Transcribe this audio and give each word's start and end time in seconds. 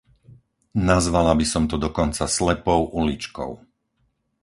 Nazvala 0.87 1.33
by 1.39 1.45
som 1.53 1.63
to 1.71 1.77
dokonca 1.85 2.23
slepou 2.37 2.81
uličkou. 3.01 3.51